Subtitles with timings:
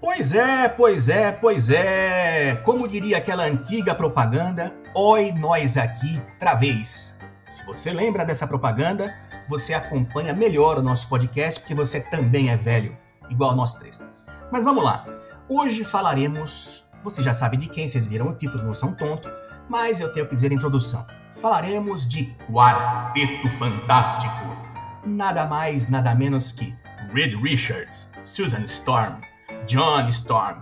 [0.00, 2.56] Pois é, pois é, pois é.
[2.64, 7.18] Como diria aquela antiga propaganda, oi nós aqui, outra vez.
[7.50, 9.14] Se você lembra dessa propaganda,
[9.46, 12.96] você acompanha melhor o nosso podcast porque você também é velho,
[13.28, 14.02] igual nós três.
[14.50, 15.04] Mas vamos lá.
[15.46, 19.30] Hoje falaremos, você já sabe de quem, vocês viram o título, não são tonto,
[19.68, 21.06] mas eu tenho que dizer a introdução.
[21.42, 24.56] Falaremos de Quarteto Fantástico.
[25.04, 26.74] Nada mais, nada menos que
[27.12, 29.20] Reed Richards, Susan Storm,
[29.66, 30.58] John Storm,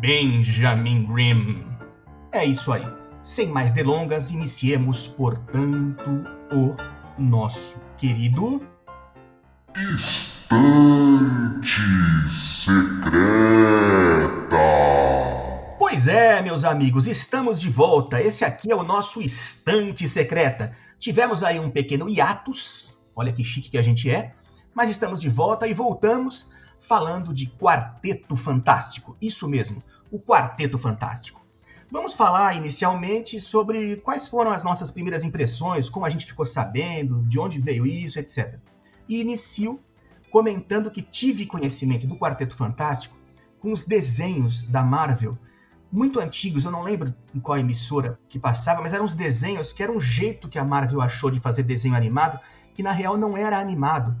[0.00, 1.64] Benjamin Grimm.
[2.32, 2.86] É isso aí.
[3.22, 6.76] Sem mais delongas, iniciemos, portanto, o
[7.20, 8.60] nosso querido.
[9.94, 10.50] Estante
[12.28, 13.22] Secreta.
[15.78, 18.20] Pois é, meus amigos, estamos de volta.
[18.20, 20.72] Esse aqui é o nosso Estante Secreta.
[20.98, 24.34] Tivemos aí um pequeno hiatus, olha que chique que a gente é,
[24.74, 26.48] mas estamos de volta e voltamos
[26.82, 29.16] falando de Quarteto Fantástico.
[29.20, 31.40] Isso mesmo, o Quarteto Fantástico.
[31.90, 37.22] Vamos falar inicialmente sobre quais foram as nossas primeiras impressões, como a gente ficou sabendo,
[37.22, 38.58] de onde veio isso, etc.
[39.08, 39.80] E inicio
[40.30, 43.16] comentando que tive conhecimento do Quarteto Fantástico
[43.58, 45.38] com os desenhos da Marvel
[45.92, 49.82] muito antigos, eu não lembro em qual emissora que passava, mas eram uns desenhos que
[49.82, 52.40] era um jeito que a Marvel achou de fazer desenho animado,
[52.72, 54.16] que na real não era animado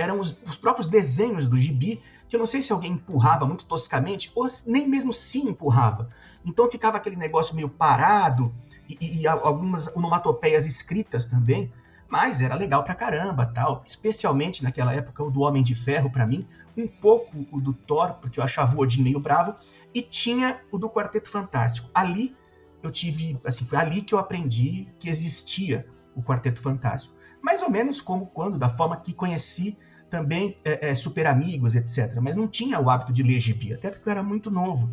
[0.00, 3.64] eram os, os, próprios desenhos do gibi, que eu não sei se alguém empurrava muito
[3.64, 6.08] toscamente, ou nem mesmo se empurrava.
[6.44, 8.54] Então ficava aquele negócio meio parado,
[8.88, 11.70] e, e algumas onomatopeias escritas também,
[12.08, 13.82] mas era legal pra caramba, tal.
[13.86, 18.14] Especialmente naquela época o do Homem de Ferro para mim, um pouco o do Thor,
[18.14, 19.54] porque eu achava o Odin meio bravo,
[19.92, 21.90] e tinha o do Quarteto Fantástico.
[21.92, 22.34] Ali
[22.82, 27.14] eu tive, assim, foi ali que eu aprendi que existia o Quarteto Fantástico.
[27.42, 29.76] Mais ou menos como quando, da forma que conheci
[30.10, 32.18] também é, é, super amigos, etc.
[32.20, 34.88] Mas não tinha o hábito de ler gibi, até porque eu era muito novo.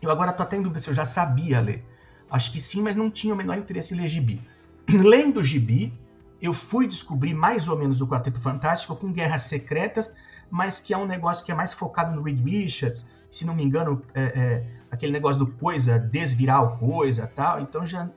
[0.00, 1.84] Eu agora estou até em dúvida se eu já sabia ler.
[2.30, 4.40] Acho que sim, mas não tinha o menor interesse em ler gibi.
[4.88, 5.92] Lendo gibi,
[6.40, 10.14] eu fui descobrir mais ou menos o Quarteto Fantástico com Guerras Secretas,
[10.50, 13.62] mas que é um negócio que é mais focado no Reed Richards, se não me
[13.62, 17.60] engano, é, é, aquele negócio do coisa, desvirar o coisa tal.
[17.60, 18.08] Então já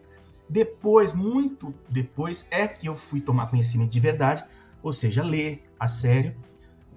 [0.52, 4.44] depois, muito depois, é que eu fui tomar conhecimento de verdade,
[4.84, 6.36] ou seja, ler a sério,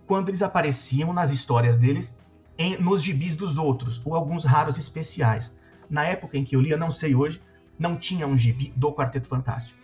[0.07, 2.15] quando eles apareciam nas histórias deles
[2.59, 5.51] em, nos gibis dos outros, ou alguns raros especiais.
[5.89, 7.41] Na época em que eu lia, não sei hoje,
[7.79, 9.79] não tinha um gibi do Quarteto Fantástico.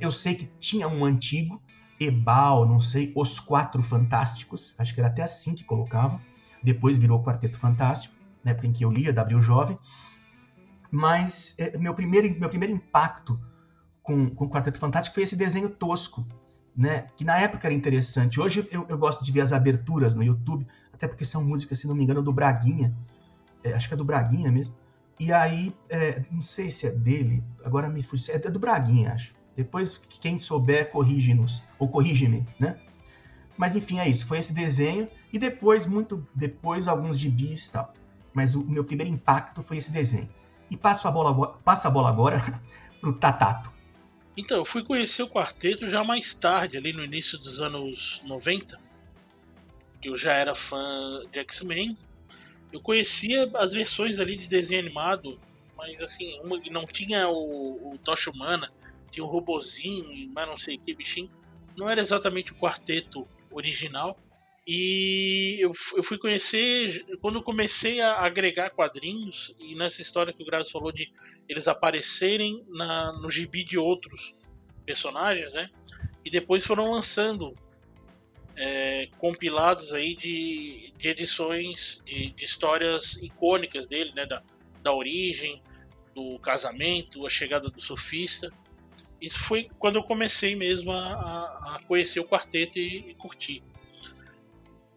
[0.00, 1.62] Eu sei que tinha um antigo,
[2.00, 6.20] Ebal, não sei, Os Quatro Fantásticos, acho que era até assim que colocavam.
[6.60, 9.78] Depois virou Quarteto Fantástico, na época em que eu lia, W Jovem.
[10.90, 13.38] Mas é, meu, primeiro, meu primeiro impacto
[14.02, 16.26] com, com o Quarteto Fantástico foi esse desenho tosco,
[16.76, 17.06] né?
[17.16, 18.40] Que na época era interessante.
[18.40, 21.86] Hoje eu, eu, gosto de ver as aberturas no YouTube, até porque são músicas, se
[21.86, 22.94] não me engano, do Braguinha.
[23.62, 24.74] É, acho que é do Braguinha mesmo.
[25.18, 28.30] E aí, é, não sei se é dele, agora me fugi.
[28.32, 29.32] É do Braguinha, acho.
[29.54, 32.76] Depois, quem souber, corrige-nos, ou corrige-me, né?
[33.56, 34.26] Mas enfim, é isso.
[34.26, 35.08] Foi esse desenho.
[35.32, 37.92] E depois, muito depois, alguns gibis e tal.
[38.32, 40.28] Mas o meu primeiro impacto foi esse desenho.
[40.70, 42.42] E passo a bola, passo a bola agora
[43.00, 43.71] pro Tatato.
[44.36, 48.80] Então, eu fui conhecer o quarteto já mais tarde, ali no início dos anos 90,
[50.00, 51.96] que eu já era fã de X-Men.
[52.72, 55.38] Eu conhecia as versões ali de desenho animado,
[55.76, 58.72] mas assim, uma não tinha o, o Tocha Humana,
[59.10, 61.30] tinha o um robozinho, mas não sei que bichinho.
[61.76, 64.18] Não era exatamente o quarteto original.
[64.66, 70.42] E eu, eu fui conhecer quando eu comecei a agregar quadrinhos, e nessa história que
[70.42, 71.10] o Graças falou de
[71.48, 74.34] eles aparecerem na, no gibi de outros
[74.86, 75.68] personagens, né?
[76.24, 77.52] E depois foram lançando
[78.56, 84.26] é, compilados aí de, de edições de, de, histórias icônicas dele, né?
[84.26, 84.44] Da,
[84.80, 85.60] da origem,
[86.14, 88.52] do casamento, a chegada do surfista.
[89.20, 93.60] Isso foi quando eu comecei mesmo a, a conhecer o quarteto e, e curtir.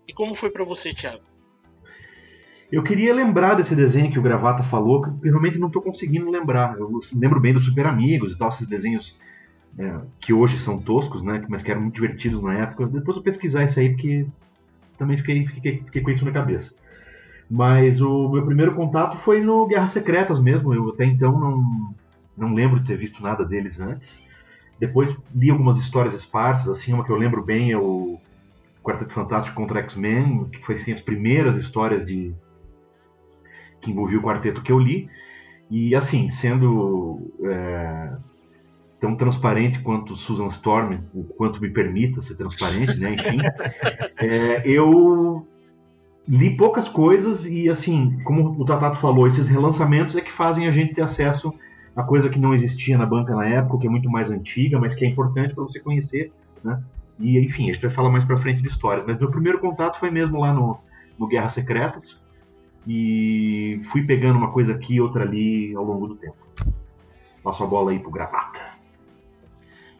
[0.07, 1.23] E como foi para você, Thiago?
[2.71, 6.29] Eu queria lembrar desse desenho que o Gravata falou, que eu realmente não estou conseguindo
[6.29, 6.77] lembrar.
[6.77, 9.17] Eu lembro bem dos Super Amigos e tal, esses desenhos
[9.77, 11.45] é, que hoje são toscos, né?
[11.47, 12.87] Mas que eram muito divertidos na época.
[12.87, 14.25] Depois eu pesquisar isso aí, porque
[14.97, 16.73] também fiquei, fiquei, fiquei com isso na cabeça.
[17.49, 20.73] Mas o meu primeiro contato foi no Guerras Secretas mesmo.
[20.73, 21.93] Eu até então não,
[22.35, 24.23] não lembro de ter visto nada deles antes.
[24.79, 28.19] Depois li algumas histórias esparsas, assim, uma que eu lembro bem é o
[28.85, 32.33] Quarteto Fantástico contra X-Men, que foi assim, as primeiras histórias de
[33.81, 35.09] que envolvia o quarteto que eu li.
[35.71, 38.13] E assim, sendo é,
[38.99, 43.15] tão transparente quanto Susan Storm, o quanto me permita ser transparente, né?
[43.15, 43.37] Enfim,
[44.21, 45.45] é, eu
[46.27, 50.71] li poucas coisas e, assim, como o Tatato falou, esses relançamentos é que fazem a
[50.71, 51.51] gente ter acesso
[51.95, 54.93] a coisa que não existia na banca na época, que é muito mais antiga, mas
[54.93, 56.31] que é importante para você conhecer,
[56.63, 56.83] né?
[57.19, 59.05] E, enfim, a gente vai falar mais para frente de histórias.
[59.05, 60.79] Mas meu primeiro contato foi mesmo lá no,
[61.17, 62.19] no Guerras Secretas
[62.87, 66.37] e fui pegando uma coisa aqui e outra ali ao longo do tempo.
[67.43, 68.59] Passo a bola aí pro Gravata.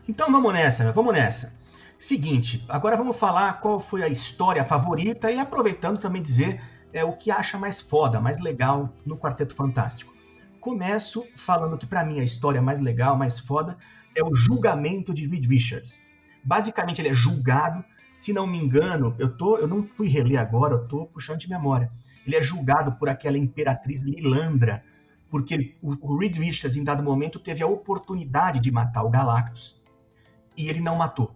[0.07, 1.53] Então vamos nessa, vamos nessa.
[1.97, 6.61] Seguinte, agora vamos falar qual foi a história favorita e aproveitando também dizer
[6.93, 10.13] é, o que acha mais foda, mais legal no Quarteto Fantástico.
[10.59, 13.77] Começo falando que para mim a história mais legal, mais foda
[14.15, 16.01] é o julgamento de Reed Richards.
[16.45, 17.83] Basicamente ele é julgado,
[18.17, 21.49] se não me engano, eu tô, eu não fui reler agora, eu tô puxando de
[21.49, 21.89] memória.
[22.25, 24.83] Ele é julgado por aquela imperatriz Lilandra,
[25.29, 29.81] porque o, Reed Richards em dado momento teve a oportunidade de matar o Galactus
[30.55, 31.35] e ele não matou.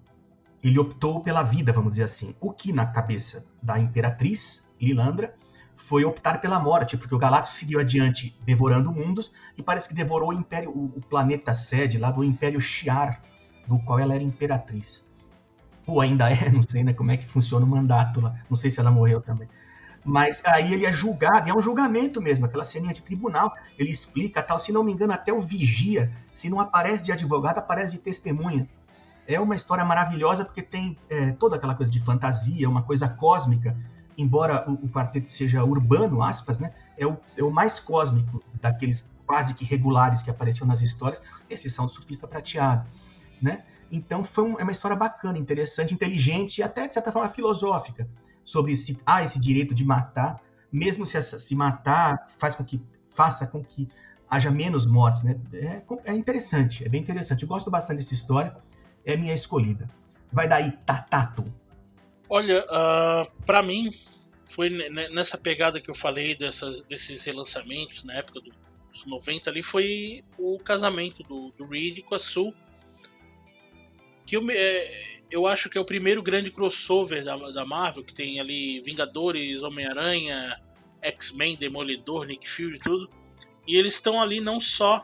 [0.63, 2.35] Ele optou pela vida, vamos dizer assim.
[2.39, 5.33] O que na cabeça da imperatriz Lilandra
[5.75, 10.29] foi optar pela morte, porque o Galactus seguiu adiante devorando mundos e parece que devorou
[10.29, 13.21] o império, o, o planeta sede lá do Império Shi'ar,
[13.69, 15.05] do qual ela era imperatriz.
[15.85, 18.71] Ou ainda é, não sei né, como é que funciona o mandato lá, não sei
[18.71, 19.47] se ela morreu também.
[20.03, 24.41] Mas aí ele é julgado, é um julgamento mesmo, aquela ceninha de tribunal, ele explica
[24.41, 27.99] tal, se não me engano, até o vigia, se não aparece de advogado, aparece de
[27.99, 28.67] testemunha.
[29.27, 33.77] É uma história maravilhosa porque tem é, toda aquela coisa de fantasia, uma coisa cósmica,
[34.17, 39.05] embora o, o quarteto seja urbano, aspas, né, é o, é o mais cósmico daqueles
[39.27, 42.87] quase que regulares que apareciam nas histórias, exceção do surfista prateado,
[43.41, 43.63] né?
[43.91, 48.07] Então foi um, é uma história bacana, interessante, inteligente e até de certa forma filosófica
[48.45, 50.41] sobre se há esse direito de matar,
[50.71, 53.87] mesmo se, se matar faz com que faça com que
[54.29, 55.39] haja menos mortes, né?
[55.53, 57.43] É, é interessante, é bem interessante.
[57.43, 58.55] Eu gosto bastante dessa história,
[59.03, 59.87] é minha escolhida.
[60.31, 61.43] Vai daí, Tatato.
[62.29, 63.91] Olha, uh, ah, para mim,
[64.45, 70.23] foi nessa pegada que eu falei dessas, desses relançamentos na época dos 90 ali, foi
[70.37, 72.53] o casamento do, do Reed com a Sue.
[74.29, 78.13] Que eu, é, eu acho que é o primeiro grande crossover da, da Marvel, que
[78.13, 80.61] tem ali Vingadores, Homem-Aranha,
[81.01, 83.09] X-Men, Demolidor, Nick Fury e tudo.
[83.67, 85.03] E eles estão ali não só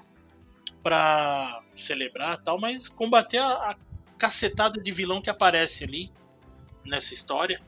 [0.83, 3.77] para celebrar tal, mas combater a, a
[4.16, 6.12] cacetada de vilão que aparece ali
[6.86, 7.60] nessa história.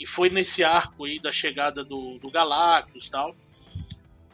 [0.00, 3.36] E foi nesse arco aí da chegada do, do Galactus tal.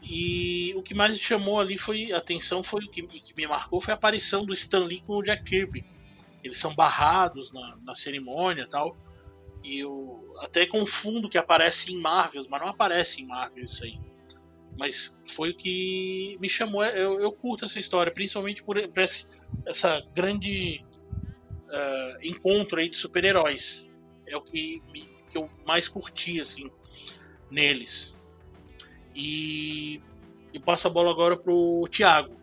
[0.02, 3.46] E o que mais me chamou ali foi a atenção, foi o que, que me
[3.46, 5.84] marcou foi a aparição do Stan Lee com o Jack Kirby.
[6.42, 8.96] Eles são barrados na, na cerimônia tal.
[9.62, 13.98] E eu até confundo que aparece em Marvel, mas não aparece em Marvel isso aí.
[14.78, 16.84] Mas foi o que me chamou.
[16.84, 19.28] Eu, eu curto essa história, principalmente por, por esse,
[19.66, 20.82] essa grande
[21.66, 23.90] uh, encontro aí de super-heróis.
[24.26, 26.64] É o que me que eu mais curti, assim,
[27.50, 28.16] neles.
[29.14, 30.00] E,
[30.52, 32.39] e passo a bola agora pro Thiago.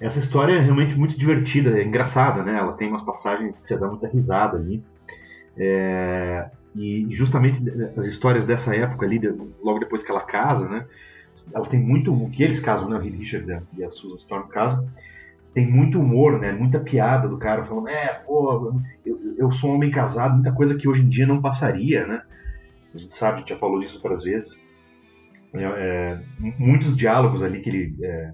[0.00, 2.58] Essa história é realmente muito divertida, é engraçada, né?
[2.58, 4.82] Ela tem umas passagens que você dá muita risada ali.
[5.56, 7.62] É, e justamente
[7.96, 9.20] as histórias dessa época ali,
[9.62, 10.86] logo depois que ela casa, né?
[11.52, 12.12] Ela tem muito.
[12.12, 12.96] O que eles casam, né?
[12.96, 14.86] O Reed Richards e a Susan Storm casam
[15.54, 16.52] tem muito humor, né?
[16.52, 18.74] Muita piada do cara falando, é, pô,
[19.06, 22.22] eu, eu sou um homem casado, muita coisa que hoje em dia não passaria, né?
[22.92, 24.58] A gente sabe, a gente já falou disso outras vezes.
[25.54, 26.20] É, é,
[26.58, 27.96] muitos diálogos ali que ele.
[28.02, 28.32] É,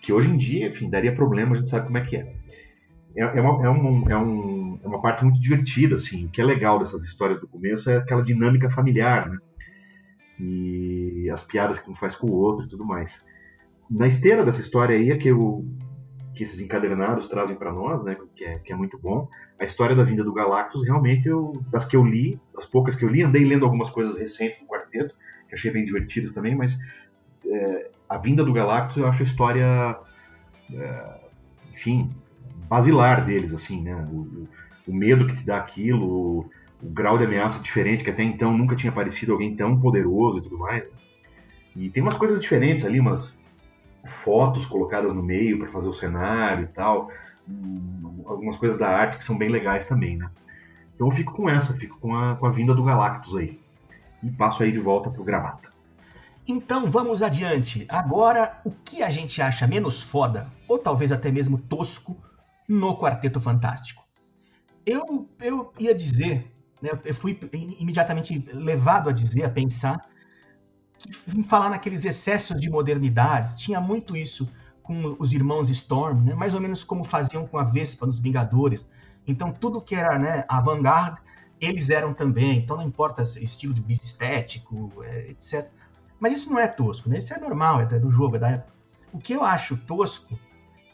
[0.00, 2.32] que hoje em dia, enfim, daria problema, a gente sabe como é que é.
[3.16, 6.26] É, é uma, é, um, é, um, é uma parte muito divertida, assim.
[6.26, 9.38] O que é legal dessas histórias do começo é aquela dinâmica familiar, né?
[10.38, 13.22] E as piadas que um faz com o outro e tudo mais.
[13.90, 15.64] Na esteira dessa história aí é que eu
[16.40, 19.28] que esses encadernados trazem para nós, né, que é, que é, muito bom.
[19.58, 23.04] A história da vinda do Galactus, realmente, eu, das que eu li, das poucas que
[23.04, 25.14] eu li, andei lendo algumas coisas recentes do quarteto,
[25.46, 26.78] que achei bem divertidas também, mas
[27.44, 29.96] é, a vinda do Galactus eu acho a história,
[30.74, 31.20] é,
[31.72, 32.10] enfim,
[32.68, 34.48] basilar deles, assim, né, o,
[34.88, 36.50] o, medo que te dá aquilo, o,
[36.82, 40.42] o, grau de ameaça diferente, que até então nunca tinha aparecido alguém tão poderoso e
[40.42, 40.82] tudo mais.
[40.82, 40.90] Né.
[41.76, 43.38] E tem umas coisas diferentes ali, umas
[44.24, 47.12] fotos colocadas no meio para fazer o cenário e tal.
[48.26, 50.28] Algumas coisas da arte que são bem legais também, né?
[50.94, 53.60] Então eu fico com essa, fico com a, com a vinda do Galactus aí.
[54.22, 55.69] E passo aí de volta pro Gravata.
[56.50, 57.86] Então vamos adiante.
[57.88, 62.20] Agora, o que a gente acha menos foda, ou talvez até mesmo tosco,
[62.68, 64.04] no Quarteto Fantástico?
[64.84, 66.52] Eu, eu ia dizer,
[66.82, 70.00] né, eu fui imediatamente levado a dizer, a pensar,
[70.98, 73.56] que falar naqueles excessos de modernidades.
[73.56, 74.50] Tinha muito isso
[74.82, 76.34] com os irmãos Storm, né?
[76.34, 78.84] mais ou menos como faziam com a Vespa nos Vingadores.
[79.24, 81.20] Então, tudo que era né, avant-garde
[81.60, 85.70] eles eram também, então não importa estilo de estético, é, etc.
[86.20, 87.18] Mas isso não é tosco, né?
[87.18, 88.74] Isso é normal, é do jogo, é da época.
[89.12, 90.38] O que eu acho tosco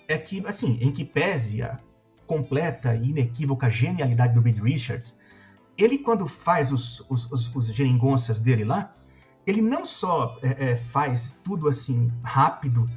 [0.09, 1.79] é que, assim, em que pese a
[2.27, 5.19] completa e inequívoca genialidade do Reed Richards,
[5.77, 8.93] ele quando faz os, os, os, os geringonças dele lá,
[9.47, 12.89] ele não só é, é, faz tudo assim rápido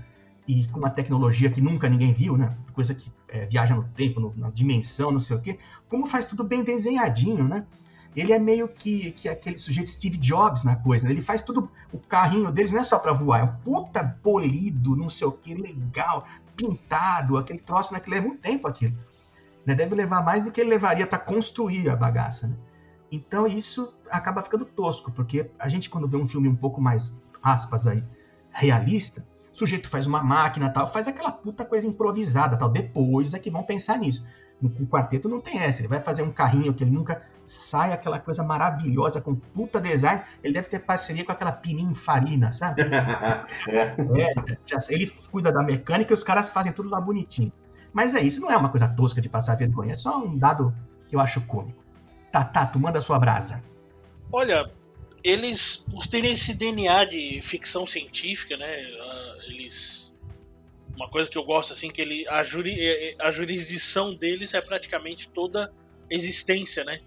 [0.47, 2.49] e com uma tecnologia que nunca ninguém viu, né?
[2.73, 6.25] Coisa que é, viaja no tempo, no, na dimensão, não sei o quê, como faz
[6.25, 7.65] tudo bem desenhadinho, né?
[8.15, 11.13] Ele é meio que, que aquele sujeito Steve Jobs na coisa, né?
[11.13, 14.95] Ele faz tudo, o carrinho deles não é só para voar, é um puta polido,
[14.95, 16.25] não sei o que, legal,
[16.55, 17.99] pintado, aquele troço, né?
[17.99, 18.95] Que leva um tempo aquilo.
[19.65, 19.75] Né?
[19.75, 22.55] Deve levar mais do que ele levaria para construir a bagaça, né?
[23.11, 27.15] Então isso acaba ficando tosco, porque a gente quando vê um filme um pouco mais,
[27.41, 28.03] aspas aí,
[28.51, 33.39] realista, o sujeito faz uma máquina tal, faz aquela puta coisa improvisada tal, depois é
[33.39, 34.25] que vão pensar nisso.
[34.61, 37.91] No, no quarteto não tem essa, ele vai fazer um carrinho que ele nunca sai
[37.91, 42.83] aquela coisa maravilhosa com puta design, ele deve ter parceria com aquela Pininfarina, sabe?
[43.73, 43.95] é.
[44.67, 47.51] já, ele cuida da mecânica e os caras fazem tudo lá bonitinho.
[47.91, 50.73] Mas é isso, não é uma coisa tosca de passar vergonha, é só um dado
[51.07, 51.83] que eu acho cômico.
[52.31, 53.63] Tatato, manda sua brasa.
[54.31, 54.71] Olha,
[55.23, 58.79] eles, por terem esse DNA de ficção científica, né?
[59.47, 60.13] Eles.
[60.95, 65.29] Uma coisa que eu gosto, assim, que ele, a, juri, a jurisdição deles é praticamente
[65.29, 65.73] toda
[66.09, 66.99] existência, né?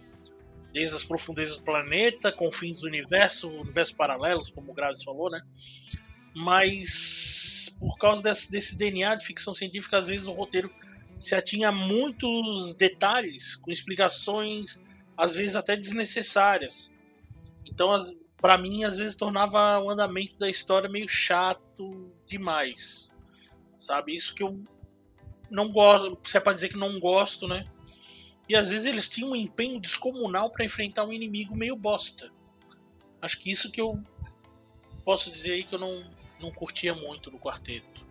[0.73, 5.41] Desde as profundezas do planeta, confins do universo, universos paralelos, como o Graves falou, né?
[6.35, 10.73] Mas por causa desse, desse DNA de ficção científica, às vezes o roteiro
[11.21, 14.79] se atinha a muitos detalhes, com explicações
[15.17, 16.91] às vezes até desnecessárias.
[17.67, 17.91] Então,
[18.37, 23.11] para mim, às vezes tornava o andamento da história meio chato demais.
[23.79, 24.15] Sabe?
[24.15, 24.61] Isso que eu
[25.51, 27.65] não gosto, se é para dizer que não gosto, né?
[28.53, 32.31] E às vezes eles tinham um empenho descomunal para enfrentar um inimigo meio bosta.
[33.23, 33.99] Acho que isso que eu
[35.07, 36.03] posso dizer aí que eu não,
[36.39, 38.07] não curtia muito no quarteto.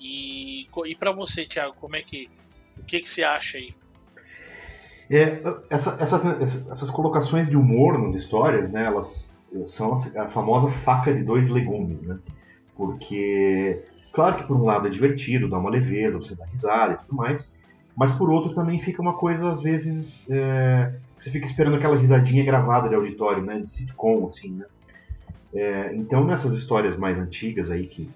[0.00, 2.30] E, e para você, Thiago, como é que
[2.78, 3.74] o que que você acha aí?
[5.10, 6.16] É, essa, essa,
[6.72, 9.30] essas colocações de humor nas histórias, né, elas
[9.66, 12.18] são a famosa faca de dois legumes, né?
[12.74, 13.84] Porque,
[14.14, 17.16] claro que por um lado é divertido, dá uma leveza, você dá risada e tudo
[17.16, 17.46] mais,
[17.98, 22.44] mas por outro também fica uma coisa, às vezes, é, você fica esperando aquela risadinha
[22.44, 24.66] gravada de auditório, né, de sitcom, assim, né?
[25.52, 28.08] É, então, nessas histórias mais antigas aí que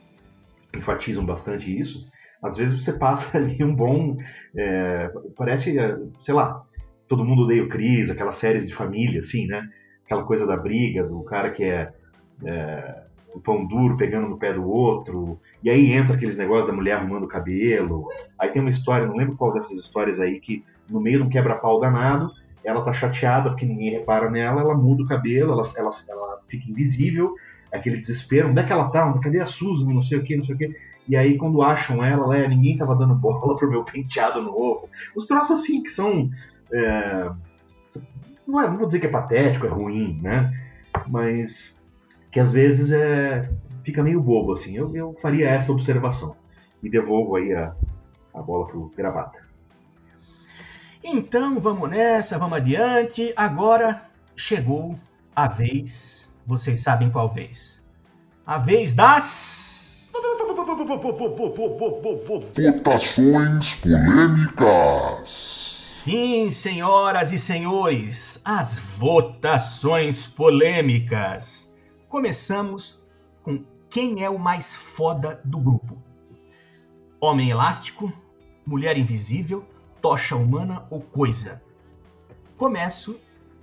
[0.72, 2.06] enfatizam bastante isso,
[2.40, 4.16] às vezes você passa ali um bom.
[4.56, 5.74] É, parece,
[6.20, 6.64] sei lá,
[7.08, 9.68] Todo Mundo Odeia o Cris, aquelas séries de família, assim, né?
[10.04, 11.92] Aquela coisa da briga, do cara que é,
[12.44, 13.02] é
[13.34, 16.94] o pão duro pegando no pé do outro, e aí entra aqueles negócios da mulher
[16.94, 18.08] arrumando o cabelo.
[18.38, 21.28] Aí tem uma história, não lembro qual dessas histórias aí, que no meio de um
[21.28, 22.30] quebra-pau danado,
[22.64, 26.70] ela tá chateada porque ninguém repara nela, ela muda o cabelo, ela, ela, ela fica
[26.70, 27.34] invisível,
[27.72, 29.12] aquele desespero, onde é que ela tá?
[29.18, 29.86] Cadê a Susan?
[29.86, 30.76] Não sei o que, não sei o que.
[31.08, 34.88] E aí, quando acham ela, é, ninguém tava dando bola pro meu penteado novo.
[35.16, 36.30] Os troços assim, que são
[36.72, 37.30] é,
[38.46, 40.52] não, é, não vou dizer que é patético, é ruim, né?
[41.08, 41.74] Mas
[42.32, 43.48] que às vezes é,
[43.84, 44.74] fica meio bobo, assim.
[44.74, 46.34] Eu, eu faria essa observação.
[46.82, 47.74] E devolvo aí a,
[48.34, 49.38] a bola pro gravata.
[51.04, 53.32] Então vamos nessa, vamos adiante.
[53.36, 54.02] Agora
[54.34, 54.98] chegou
[55.36, 57.82] a vez, vocês sabem qual vez?
[58.46, 60.10] A vez das.
[62.56, 65.28] Votações polêmicas.
[66.02, 71.71] Sim, senhoras e senhores, as votações polêmicas.
[72.12, 73.00] Começamos
[73.42, 75.96] com quem é o mais foda do grupo:
[77.18, 78.12] Homem Elástico,
[78.66, 79.64] Mulher Invisível,
[80.02, 81.62] Tocha Humana ou Coisa?
[82.58, 83.18] Começo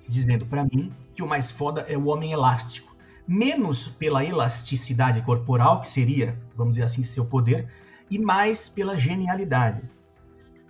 [0.08, 2.96] dizendo para mim que o mais foda é o Homem Elástico.
[3.28, 7.72] Menos pela elasticidade corporal, que seria, vamos dizer assim, seu poder,
[8.10, 9.88] e mais pela genialidade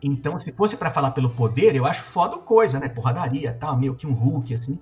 [0.02, 2.88] então, se fosse para falar pelo poder, eu acho foda coisa, né?
[2.88, 4.80] Porradaria, tal, meio que um Hulk, assim.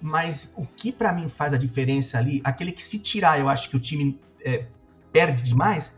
[0.00, 3.68] Mas o que para mim faz a diferença ali, aquele que se tirar, eu acho
[3.68, 4.66] que o time é,
[5.12, 5.96] perde demais,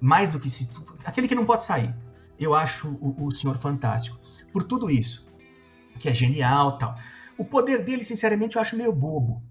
[0.00, 0.68] mais do que se.
[1.04, 1.94] Aquele que não pode sair.
[2.38, 4.18] Eu acho o, o Senhor fantástico.
[4.52, 5.26] Por tudo isso,
[5.98, 6.98] que é genial tal.
[7.38, 9.42] O poder dele, sinceramente, eu acho meio bobo.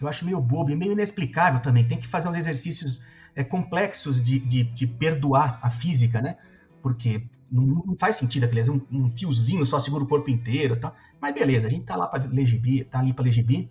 [0.00, 1.86] Eu acho meio bobo e meio inexplicável também.
[1.86, 3.00] Tem que fazer uns exercícios
[3.34, 6.36] é, complexos de, de, de perdoar a física, né?
[6.82, 10.94] Porque não, não faz sentido aquele um, um, fiozinho só segura o corpo inteiro, tá?
[11.20, 13.68] Mas beleza, a gente tá lá para legibir, tá ali para legibir,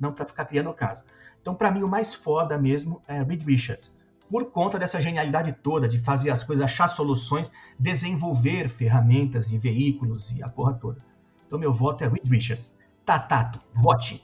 [0.00, 1.04] não para ficar criando o caso.
[1.40, 3.94] Então, para mim, o mais foda mesmo é Reed Richards.
[4.30, 10.30] Por conta dessa genialidade toda de fazer as coisas, achar soluções, desenvolver ferramentas e veículos
[10.30, 11.00] e a porra toda.
[11.46, 12.74] Então, meu voto é Reed Richards.
[13.04, 14.22] Tatato, vote.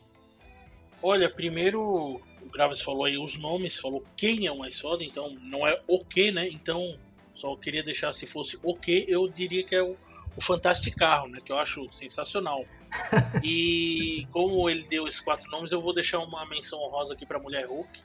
[1.02, 5.34] Olha, primeiro o Graves falou aí os nomes, falou quem é o mais foda, então
[5.42, 6.48] não é o que, né?
[6.48, 6.96] Então
[7.34, 9.96] só queria deixar se fosse o que, eu diria que é o,
[10.36, 11.40] o Fantástico Carro, né?
[11.44, 12.64] Que eu acho sensacional.
[13.42, 17.38] e como ele deu esses quatro nomes, eu vou deixar uma menção honrosa aqui para
[17.38, 18.02] Mulher Hulk,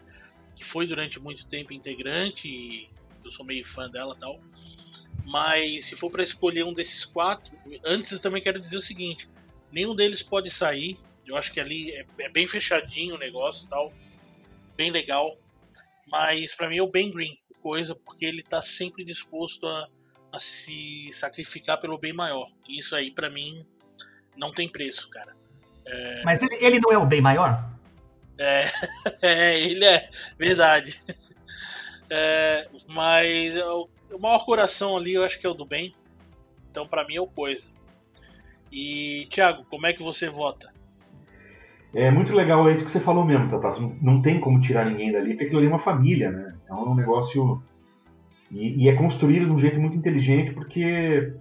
[0.55, 2.89] que foi durante muito tempo integrante
[3.23, 4.39] eu sou meio fã dela tal.
[5.25, 7.51] Mas se for para escolher um desses quatro,
[7.85, 9.29] antes eu também quero dizer o seguinte:
[9.71, 10.97] nenhum deles pode sair.
[11.25, 13.93] Eu acho que ali é, é bem fechadinho o negócio tal,
[14.75, 15.37] bem legal.
[16.07, 19.87] Mas para mim é o Ben Green, coisa, porque ele tá sempre disposto a,
[20.33, 22.49] a se sacrificar pelo bem maior.
[22.67, 23.65] Isso aí para mim
[24.35, 25.35] não tem preço, cara.
[25.85, 26.23] É...
[26.23, 27.69] Mas ele, ele não é o bem maior?
[28.37, 28.65] É,
[29.21, 31.01] é ele é, verdade.
[32.11, 35.93] É, mas o, o maior coração ali eu acho que é o do bem.
[36.71, 37.71] Então para mim é o coisa.
[38.71, 40.73] E, Thiago, como é que você vota?
[41.93, 43.79] É muito legal é isso que você falou mesmo, Tata.
[44.01, 46.53] Não tem como tirar ninguém dali, porque aquilo ali é uma família, né?
[46.63, 47.61] Então é um negócio.
[48.51, 51.33] E, e é construído de um jeito muito inteligente, porque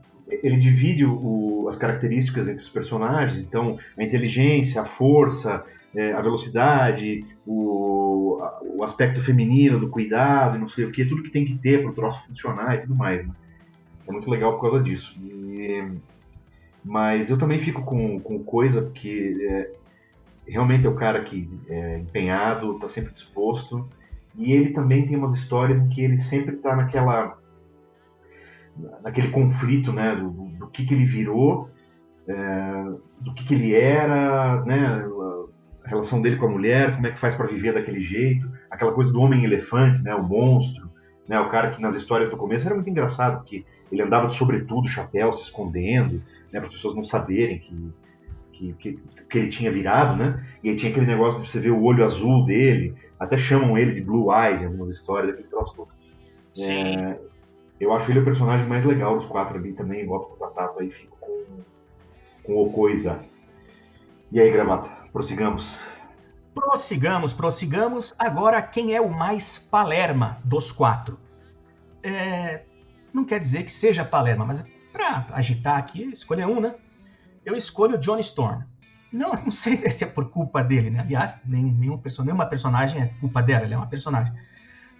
[0.42, 5.64] ele divide o, as características entre os personagens, então a inteligência, a força,
[5.94, 8.38] é, a velocidade, o,
[8.76, 11.90] o aspecto feminino do cuidado, não sei o que, tudo que tem que ter para
[11.90, 13.26] o troço funcionar e tudo mais.
[13.26, 13.32] Né?
[14.06, 15.14] É muito legal por causa disso.
[15.18, 15.84] E,
[16.84, 19.72] mas eu também fico com, com coisa, porque é,
[20.48, 23.88] realmente é o cara que é empenhado, está sempre disposto.
[24.36, 27.36] E ele também tem umas histórias em que ele sempre está naquela
[29.02, 31.68] naquele conflito, né, do, do que, que ele virou,
[32.26, 32.84] é,
[33.20, 35.04] do que, que ele era, né,
[35.84, 38.92] a relação dele com a mulher, como é que faz para viver daquele jeito, aquela
[38.92, 40.88] coisa do homem elefante, né, o monstro,
[41.26, 44.36] né, o cara que nas histórias do começo era muito engraçado, porque ele andava de
[44.36, 47.90] sobretudo, chapéu, se escondendo, né, para as pessoas não saberem que,
[48.58, 49.00] que, que,
[49.30, 52.04] que, ele tinha virado, né, e aí tinha aquele negócio de você ver o olho
[52.04, 55.86] azul dele, até chamam ele de Blue Eyes em algumas histórias, daquele troço.
[56.58, 57.18] É,
[57.78, 60.80] eu acho ele o personagem mais legal dos quatro ali também, voto com o Batata
[60.80, 61.44] aí, fico com,
[62.42, 63.20] com o Coisa.
[64.32, 65.86] E aí, Gravata, prossigamos.
[66.54, 68.14] Prossigamos, prossigamos.
[68.18, 71.18] Agora, quem é o mais Palerma dos quatro?
[72.02, 72.62] É,
[73.14, 76.74] não quer dizer que seja Palerma, mas para agitar aqui, escolher um, né?
[77.48, 78.62] Eu escolho o Johnny Storm.
[79.10, 81.00] Não, não sei se é por culpa dele, né?
[81.00, 84.30] Aliás, nenhum, nenhum, nenhuma personagem é culpa dela, ele é uma personagem.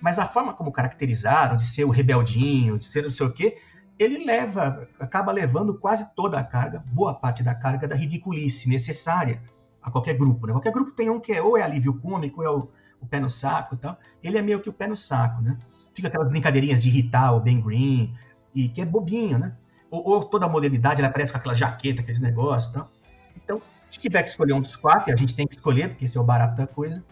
[0.01, 3.59] Mas a forma como caracterizaram, de ser o rebeldinho, de ser não sei o quê,
[3.99, 9.43] ele leva, acaba levando quase toda a carga, boa parte da carga da ridiculice necessária
[9.83, 10.47] a qualquer grupo.
[10.47, 10.55] Né?
[10.55, 13.21] Qualquer grupo tem um que é ou é alívio cômico, ou é o, o, pé
[13.21, 13.99] no saco e tal.
[14.23, 15.59] Ele é meio que o pé no saco, né?
[15.93, 18.17] Fica aquelas brincadeirinhas de irritar o Ben Green,
[18.55, 19.55] e que é bobinho, né?
[19.91, 22.91] Ou, ou toda a modernidade, ele aparece com aquela jaqueta, aqueles negócios e tal.
[23.37, 26.05] Então, se tiver que escolher um dos quatro, e a gente tem que escolher, porque
[26.05, 27.03] esse é o barato da coisa,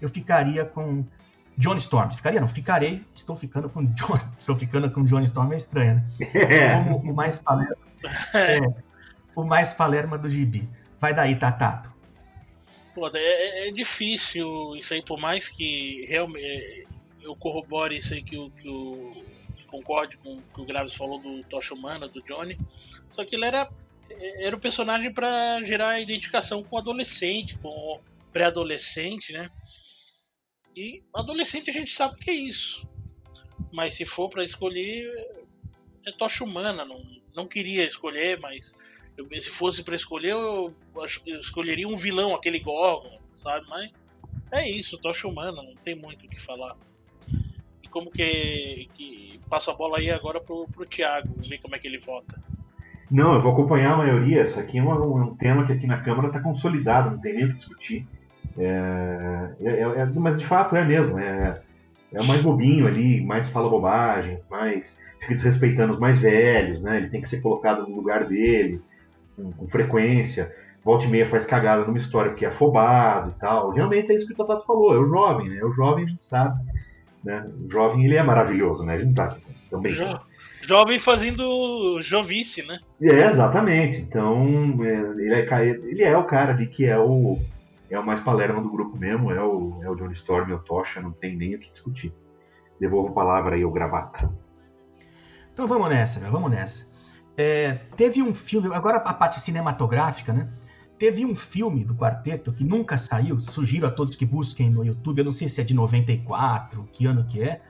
[0.00, 1.04] eu ficaria com
[1.58, 2.10] John Storm.
[2.12, 2.40] Ficaria?
[2.40, 3.04] Não, ficarei.
[3.14, 4.18] Estou ficando com John.
[4.38, 6.04] Estou ficando com John Storm é estranho, né?
[6.34, 6.76] É.
[6.82, 7.76] Como o mais Palerma.
[8.32, 8.58] É,
[9.36, 10.66] o mais Palerma do gibi.
[10.98, 11.92] Vai daí, Tatato.
[12.94, 16.84] Pô, é, é, é, difícil isso aí, por mais que realmente é,
[17.22, 18.50] eu corrobore isso aí que o.
[18.50, 19.10] Que o
[19.66, 22.58] concorde com o que o Graves falou do Tocha Humana, do Johnny.
[23.08, 23.70] Só que ele era,
[24.38, 28.00] era o personagem para gerar identificação com o adolescente, com o
[28.32, 29.50] pré-adolescente, né?
[30.76, 32.88] E adolescente a gente sabe que é isso.
[33.72, 35.08] Mas se for para escolher,
[36.06, 36.84] é tocha humana.
[36.84, 37.02] Não,
[37.34, 38.76] não queria escolher, mas
[39.16, 40.74] eu, se fosse para escolher, eu,
[41.26, 43.66] eu, escolheria um vilão, aquele Gorgon, sabe?
[43.68, 43.92] Mas
[44.52, 46.76] é isso, tocha humana, não tem muito o que falar.
[47.90, 51.88] Como que, que passa a bola aí agora pro, pro Thiago, ver como é que
[51.88, 52.38] ele vota.
[53.10, 54.42] Não, eu vou acompanhar a maioria.
[54.42, 57.44] Essa aqui é um, um tema que aqui na Câmara está consolidado, não tem nem
[57.46, 58.06] o que discutir.
[58.56, 61.18] É, é, é, é, mas de fato é mesmo.
[61.18, 61.60] É,
[62.12, 66.96] é o mais bobinho ali, mais fala bobagem, mais fica desrespeitando os mais velhos, né?
[66.96, 68.80] Ele tem que ser colocado no lugar dele
[69.36, 70.52] com, com frequência.
[70.84, 73.70] Volta e meia faz cagada numa história porque é afobado e tal.
[73.70, 75.62] Realmente é isso que o Tatato falou, é o jovem, né?
[75.64, 76.58] O jovem a gente sabe.
[77.24, 77.44] Né?
[77.64, 78.94] O jovem ele é maravilhoso, né?
[78.94, 79.36] A gente tá
[79.70, 79.92] também.
[79.92, 80.04] Jo
[80.60, 82.78] jovem fazendo jovice, né?
[83.00, 83.96] É, exatamente.
[83.96, 87.38] Então, é, ele é, ele é o cara ali que é o
[87.90, 90.60] é o mais palerma do grupo mesmo, é o, é o Johnny Storm e o
[90.60, 92.12] Tocha, não tem nem o que discutir.
[92.78, 94.30] Devolvo a palavra aí ao gravata.
[95.52, 96.88] Então vamos nessa, meu, vamos nessa.
[97.36, 100.48] É, teve um filme, agora a parte cinematográfica, né?
[101.00, 105.20] Teve um filme do quarteto que nunca saiu, sugiro a todos que busquem no YouTube,
[105.20, 107.62] eu não sei se é de 94, que ano que é.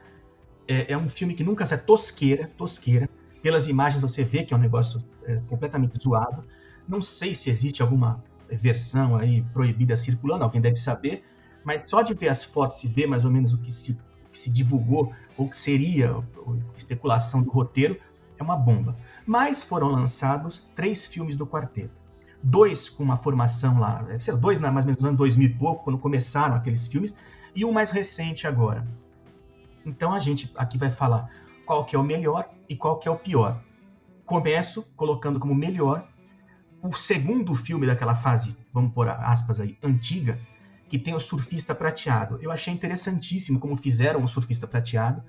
[0.67, 3.09] É, é um filme que nunca saiu, tosqueira, tosqueira.
[3.41, 6.43] Pelas imagens você vê que é um negócio é, completamente zoado.
[6.85, 11.23] Não sei se existe alguma versão aí proibida circulando, alguém deve saber,
[11.63, 13.97] mas só de ver as fotos e ver mais ou menos o que se,
[14.29, 16.21] que se divulgou, ou que seria
[16.75, 17.97] especulação do roteiro,
[18.37, 18.93] é uma bomba.
[19.25, 22.00] Mas foram lançados três filmes do quarteto.
[22.43, 24.03] Dois com uma formação lá,
[24.39, 27.15] dois mais ou menos no ano 2000 e pouco, quando começaram aqueles filmes,
[27.55, 28.87] e um mais recente agora.
[29.85, 31.29] Então a gente aqui vai falar
[31.65, 33.61] qual que é o melhor e qual que é o pior.
[34.25, 36.07] Começo colocando como melhor
[36.81, 40.39] o segundo filme daquela fase, vamos pôr aspas aí, antiga,
[40.89, 42.39] que tem o surfista prateado.
[42.41, 45.23] Eu achei interessantíssimo como fizeram o surfista prateado,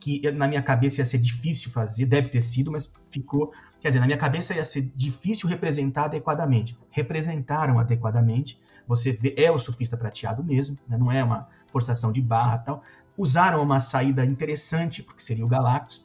[0.00, 3.52] que na minha cabeça ia ser difícil fazer, deve ter sido, mas ficou.
[3.80, 6.76] Quer dizer, na minha cabeça ia ser difícil representar adequadamente.
[6.90, 8.58] Representaram adequadamente.
[8.86, 10.96] Você vê, é o surfista prateado mesmo, né?
[10.96, 12.82] não é uma forçação de barra tal.
[13.16, 16.04] Usaram uma saída interessante, porque seria o Galactus.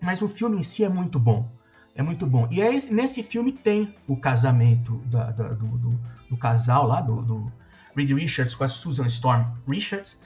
[0.00, 1.48] Mas o filme em si é muito bom.
[1.94, 2.48] É muito bom.
[2.50, 7.00] E é esse, nesse filme tem o casamento da, da, do, do, do, casal lá,
[7.00, 7.52] do, do
[7.96, 10.18] Reed Richards com a Susan Storm Richards.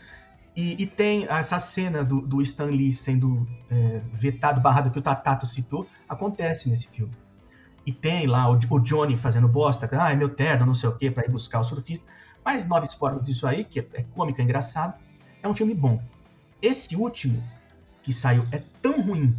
[0.59, 5.03] E, e tem essa cena do, do Stan Lee sendo é, vetado, barrado, que o
[5.03, 7.13] Tatato citou, acontece nesse filme.
[7.87, 10.97] E tem lá o, o Johnny fazendo bosta, ah, é meu terno, não sei o
[10.97, 12.05] quê, para ir buscar o surfista.
[12.45, 14.99] Mas nove esportes disso aí, que é, é cômico, é engraçado,
[15.41, 16.03] é um filme bom.
[16.61, 17.41] Esse último
[18.03, 19.37] que saiu é tão ruim,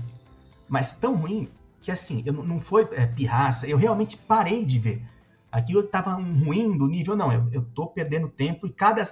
[0.69, 1.49] mas tão ruim,
[1.81, 5.03] que assim, eu, não foi é, pirraça, eu realmente parei de ver.
[5.51, 9.03] Aquilo estava ruim do nível, não, eu, eu tô perdendo tempo e cada,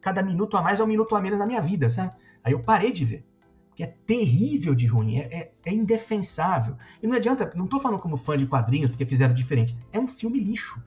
[0.00, 2.14] cada minuto a mais é um minuto a menos na minha vida, sabe?
[2.42, 3.24] Aí eu parei de ver.
[3.68, 6.76] Porque é terrível de ruim, é, é, é indefensável.
[7.02, 9.76] E não adianta, não tô falando como fã de quadrinhos, porque fizeram diferente.
[9.92, 10.82] É um filme lixo.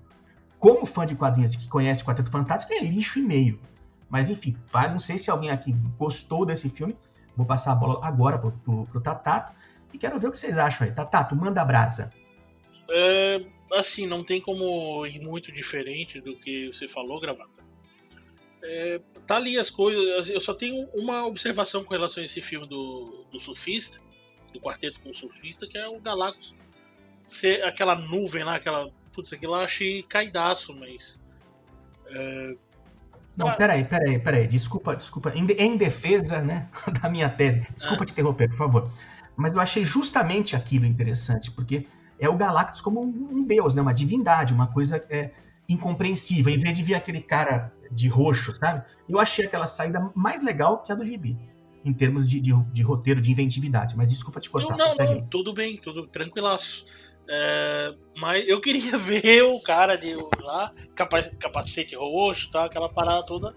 [0.59, 3.59] Como fã de quadrinhos que conhece Quarteto Fantástico, é lixo e meio.
[4.09, 6.95] Mas enfim, vai, não sei se alguém aqui gostou desse filme.
[7.35, 9.53] Vou passar a bola agora pro, pro, pro Tatato
[9.91, 10.93] e quero ver o que vocês acham aí.
[10.93, 12.11] Tatato, manda a brasa.
[12.89, 17.72] É, assim, não tem como ir muito diferente do que você falou, Gravata.
[18.63, 20.29] É, tá ali as coisas.
[20.29, 23.99] Eu só tenho uma observação com relação a esse filme do, do surfista,
[24.53, 26.55] do quarteto com o surfista, que é o Galactus.
[27.25, 28.89] Ser aquela nuvem lá, aquela.
[29.11, 31.21] Putz, aquilo lá achei caidaço, mas.
[32.07, 32.55] É,
[33.35, 33.55] não, ah.
[33.55, 34.47] peraí, peraí, peraí.
[34.47, 35.33] Desculpa, desculpa.
[35.35, 36.69] Em, em defesa né,
[37.01, 37.65] da minha tese.
[37.73, 38.05] Desculpa ah.
[38.05, 38.91] te interromper, por favor.
[39.35, 41.87] Mas eu achei justamente aquilo interessante, porque
[42.19, 43.81] é o Galactus como um deus, né?
[43.81, 45.31] Uma divindade, uma coisa é,
[45.67, 46.53] incompreensível.
[46.53, 48.83] Em vez de ver aquele cara de roxo, sabe?
[49.07, 51.37] Eu achei aquela saída mais legal que a do Gibi,
[51.83, 53.95] em termos de, de, de roteiro, de inventividade.
[53.95, 54.77] Mas desculpa te cortar.
[54.77, 56.85] Não, não, não tudo bem, tudo tranquilaço.
[57.27, 60.71] É, mas eu queria ver o cara de lá,
[61.39, 63.55] capacete roxo, tá, aquela parada toda.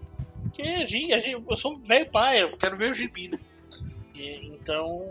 [0.52, 3.38] Que a gente, a gente, eu sou velho pai, eu quero ver o gibi, né?
[4.14, 5.06] E, então,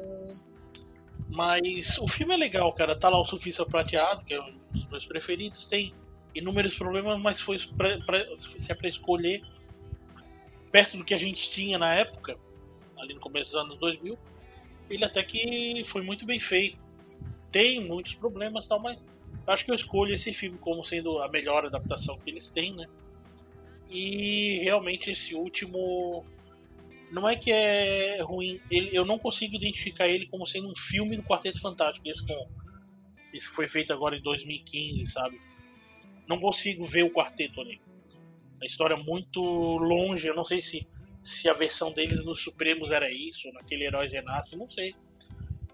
[1.29, 2.97] mas o filme é legal, cara.
[2.97, 5.67] Tá lá o Surfista Prateado, que é um dos meus preferidos.
[5.67, 5.93] Tem
[6.35, 9.41] inúmeros problemas, mas foi pra, pra, se é pra escolher
[10.71, 12.37] perto do que a gente tinha na época,
[12.97, 14.17] ali no começo dos anos 2000,
[14.89, 16.77] ele até que foi muito bem feito.
[17.51, 18.99] Tem muitos problemas tal, mas
[19.47, 22.85] acho que eu escolho esse filme como sendo a melhor adaptação que eles têm, né?
[23.89, 26.25] E realmente esse último
[27.11, 31.15] não é que é ruim, ele, eu não consigo identificar ele como sendo um filme
[31.15, 32.49] do Quarteto Fantástico, esse, com,
[33.33, 35.39] esse foi feito agora em 2015, sabe?
[36.27, 37.79] Não consigo ver o quarteto ali.
[38.61, 40.87] A história é muito longe, eu não sei se,
[41.21, 44.95] se a versão deles nos Supremos era isso, naquele Heróis Renasce, não sei.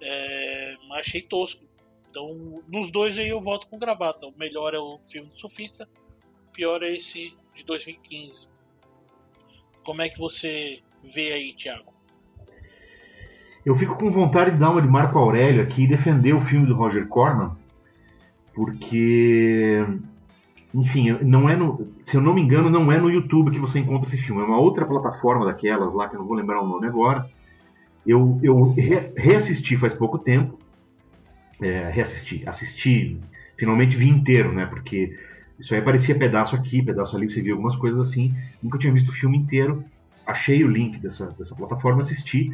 [0.01, 1.65] É, mas achei tosco.
[2.09, 4.27] Então, nos dois aí eu volto com gravata.
[4.27, 5.87] O melhor é o filme do Surfista,
[6.49, 8.47] o pior é esse de 2015.
[9.83, 11.91] Como é que você vê aí, Thiago?
[13.65, 16.65] Eu fico com vontade de dar uma de Marco Aurélio aqui e defender o filme
[16.65, 17.55] do Roger Corman,
[18.53, 19.85] porque,
[20.73, 23.79] enfim, não é no, se eu não me engano, não é no YouTube que você
[23.79, 26.67] encontra esse filme, é uma outra plataforma daquelas lá que eu não vou lembrar o
[26.67, 27.25] nome agora.
[28.05, 30.57] Eu, eu re, reassisti faz pouco tempo,
[31.61, 33.19] é, reassisti, assisti,
[33.57, 34.65] finalmente vi inteiro, né?
[34.65, 35.15] Porque
[35.59, 38.33] isso aí parecia pedaço aqui, pedaço ali, você viu algumas coisas assim.
[38.63, 39.83] Nunca tinha visto o filme inteiro
[40.25, 42.51] achei o link dessa, dessa plataforma, assisti.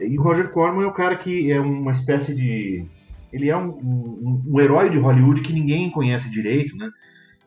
[0.00, 2.84] E o Roger Corman é o cara que é uma espécie de.
[3.32, 6.90] Ele é um, um, um herói de Hollywood que ninguém conhece direito, né?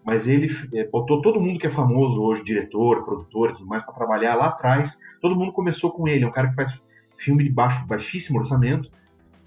[0.09, 3.85] Mas ele é, botou todo mundo que é famoso hoje, diretor, produtor e tudo mais,
[3.85, 4.97] para trabalhar lá atrás.
[5.21, 6.23] Todo mundo começou com ele.
[6.25, 6.81] É um cara que faz
[7.15, 8.89] filme de baixo, baixíssimo orçamento.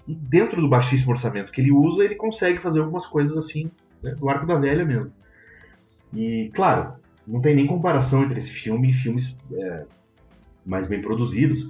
[0.07, 3.69] E dentro do baixíssimo orçamento que ele usa, ele consegue fazer algumas coisas assim,
[4.01, 5.11] né, do arco da velha mesmo.
[6.13, 6.93] E, claro,
[7.27, 9.85] não tem nem comparação entre esse filme e filmes é,
[10.65, 11.67] mais bem produzidos.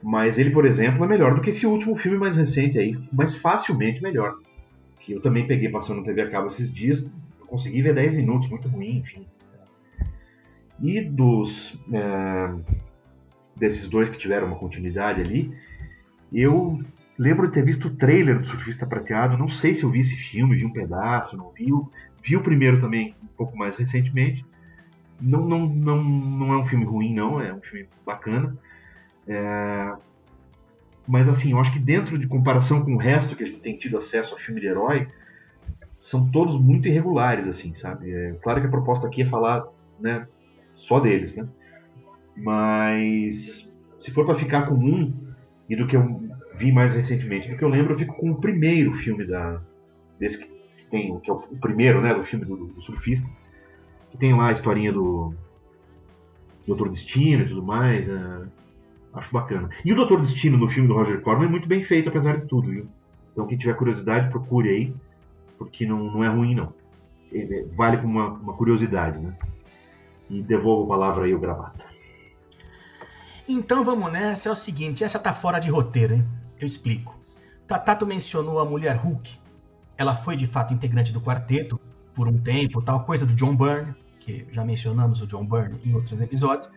[0.00, 3.34] Mas ele, por exemplo, é melhor do que esse último filme mais recente aí, mais
[3.34, 4.36] facilmente melhor.
[5.00, 7.04] Que eu também peguei passando na TV a cabo esses dias,
[7.48, 9.26] consegui ver 10 minutos, muito ruim, enfim.
[10.80, 11.78] E dos.
[11.92, 12.78] É,
[13.56, 15.52] desses dois que tiveram uma continuidade ali,
[16.32, 16.80] eu
[17.18, 19.36] lembro de ter visto o trailer do Surfista Prateado.
[19.36, 21.66] Não sei se eu vi esse filme, vi um pedaço, não vi.
[22.22, 24.44] Vi o primeiro também um pouco mais recentemente.
[25.20, 28.56] Não, não, não, não é um filme ruim, não, é um filme bacana.
[29.26, 29.96] É...
[31.06, 33.76] Mas assim, eu acho que dentro de comparação com o resto que a gente tem
[33.76, 35.08] tido acesso a filme de herói,
[36.08, 38.10] são todos muito irregulares, assim, sabe?
[38.10, 39.66] É, claro que a proposta aqui é falar,
[40.00, 40.26] né,
[40.74, 41.46] só deles, né?
[42.34, 45.12] Mas se for para ficar com um
[45.68, 46.22] e do que eu
[46.56, 49.60] vi mais recentemente, do que eu lembro, eu fico com o primeiro filme da
[50.18, 50.48] desse que
[50.90, 53.28] tem, que é o, primeiro, né, do filme do, do surfista,
[54.10, 55.34] que tem lá a historinha do
[56.66, 58.08] Doutor Destino e tudo mais.
[58.08, 58.46] É,
[59.12, 59.68] acho bacana.
[59.84, 62.46] E o Doutor Destino no filme do Roger Corman é muito bem feito, apesar de
[62.46, 62.86] tudo, viu?
[63.30, 64.94] Então quem tiver curiosidade, procure aí,
[65.58, 66.72] porque não, não é ruim não.
[67.30, 69.34] Ele vale como uma, uma curiosidade, né?
[70.30, 71.84] E devolvo a palavra aí ao gravata.
[73.46, 76.24] Então vamos nessa, é o seguinte, essa tá fora de roteiro, hein?
[76.60, 77.18] Eu explico.
[77.66, 79.38] Tatato mencionou a mulher Hulk.
[79.96, 81.80] Ela foi de fato integrante do quarteto
[82.14, 85.94] por um tempo, tal coisa do John Byrne, que já mencionamos o John Byrne em
[85.94, 86.70] outros episódios.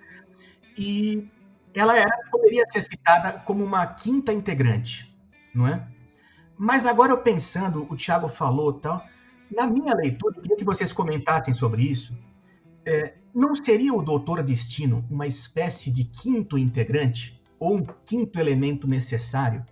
[0.78, 1.30] E
[1.74, 5.14] ela era, poderia ser citada como uma quinta integrante,
[5.54, 5.88] não é?
[6.64, 9.04] Mas agora eu pensando, o Thiago falou tal,
[9.52, 12.16] na minha leitura, eu queria que vocês comentassem sobre isso.
[12.86, 18.88] É, não seria o Doutor Destino uma espécie de quinto integrante ou um quinto elemento
[18.88, 19.66] necessário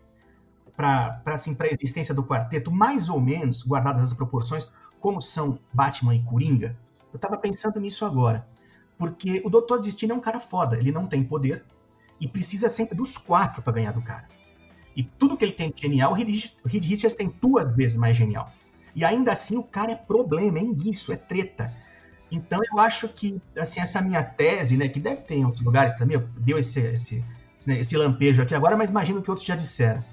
[0.75, 4.67] para assim, a existência do quarteto, mais ou menos, guardadas as proporções,
[4.99, 6.75] como são Batman e Coringa?
[7.13, 8.47] Eu estava pensando nisso agora.
[8.97, 11.63] Porque o Doutor Destino é um cara foda, ele não tem poder
[12.19, 14.38] e precisa sempre dos quatro para ganhar do cara.
[14.99, 18.51] E tudo que ele tem de genial, o Reed Richards tem duas vezes mais genial.
[18.93, 21.73] E ainda assim o cara é problema, é enguiço, é treta.
[22.29, 25.93] Então eu acho que assim essa minha tese, né, que deve ter em outros lugares
[25.93, 27.23] também, deu esse, esse,
[27.65, 30.03] esse lampejo aqui agora, mas imagino que outros já disseram.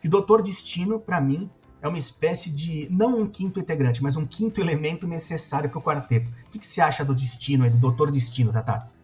[0.00, 1.50] Que Doutor Destino, para mim,
[1.82, 5.82] é uma espécie de, não um quinto integrante, mas um quinto elemento necessário para o
[5.82, 6.30] quarteto.
[6.46, 8.94] O que, que você acha do Destino, do Doutor Destino, Tatato?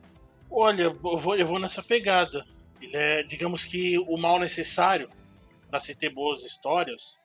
[0.50, 2.42] Olha, eu vou, eu vou nessa pegada.
[2.80, 5.06] Ele é, digamos que, o mal necessário
[5.70, 7.18] para se ter boas histórias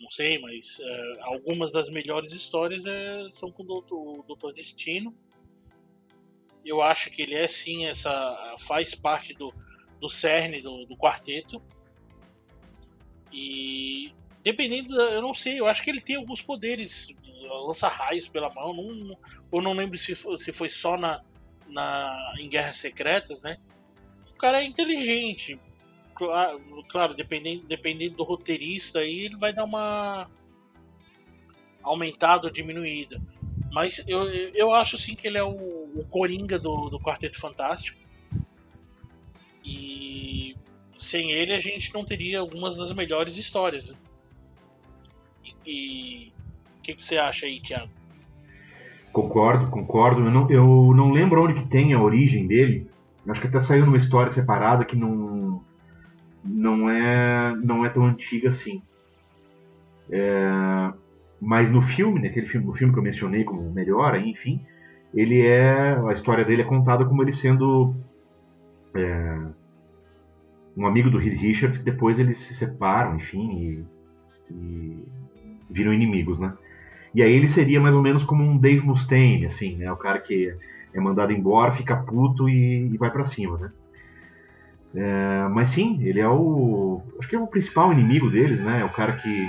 [0.00, 4.52] não sei, mas é, algumas das melhores histórias é, são com o Doutor, o Doutor
[4.52, 5.14] Destino.
[6.64, 9.52] Eu acho que ele é sim essa faz parte do,
[10.00, 11.62] do cerne do, do quarteto.
[13.30, 17.08] E dependendo, da, eu não sei, eu acho que ele tem alguns poderes,
[17.66, 19.18] lança raios pela mão, não,
[19.52, 21.22] eu não lembro se foi, se foi só na,
[21.68, 23.58] na em Guerras Secretas, né?
[24.30, 25.60] O cara é inteligente,
[26.88, 30.28] claro, dependendo, dependendo do roteirista aí, ele vai dar uma
[31.82, 33.20] aumentada ou diminuída.
[33.72, 37.98] Mas eu, eu acho sim que ele é o, o Coringa do, do Quarteto Fantástico.
[39.64, 40.56] E
[40.98, 43.90] sem ele a gente não teria algumas das melhores histórias.
[43.90, 43.96] Né?
[45.66, 46.32] E
[46.78, 47.90] o que, que, você acha aí, Thiago?
[49.12, 50.20] Concordo, concordo.
[50.22, 52.88] Eu não, eu não lembro onde que tem a origem dele.
[53.28, 55.62] Acho que até saiu numa história separada que não,
[56.44, 58.82] não é não é tão antiga assim.
[60.10, 60.92] É,
[61.40, 64.60] mas no filme, naquele filme, no filme que eu mencionei como melhor, enfim,
[65.14, 67.94] ele é a história dele é contada como ele sendo
[68.94, 69.38] é,
[70.76, 75.04] um amigo do Richards que depois eles se separam, enfim, e, e,
[75.68, 76.52] viram inimigos, né?
[77.14, 79.90] E aí ele seria mais ou menos como um Dave Mustaine, assim, né?
[79.90, 80.54] O cara que
[80.92, 83.72] é mandado embora, fica puto e, e vai para cima, né?
[84.94, 87.00] É, mas sim, ele é o.
[87.18, 88.80] Acho que é o principal inimigo deles, né?
[88.80, 89.48] É o cara que.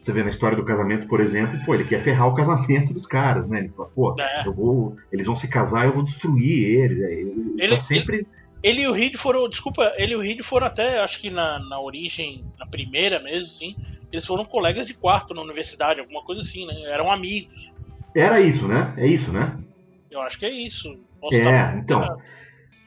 [0.00, 3.06] Você vê na história do casamento, por exemplo, pô, ele quer ferrar o casamento dos
[3.06, 3.58] caras, né?
[3.60, 4.46] Ele fala, pô, é.
[4.46, 6.98] eu vou, eles vão se casar, eu vou destruir eles.
[6.98, 8.16] Ele, ele tá sempre.
[8.16, 8.26] Ele,
[8.62, 11.58] ele, e o Reed foram, desculpa, ele e o Reed foram até, acho que na,
[11.58, 13.76] na origem, na primeira mesmo, sim,
[14.10, 16.74] eles foram colegas de quarto na universidade, alguma coisa assim, né?
[16.86, 17.70] Eram amigos.
[18.14, 18.94] Era isso, né?
[18.96, 19.58] É isso, né?
[20.10, 20.98] Eu acho que é isso.
[21.20, 22.18] Posso é, então.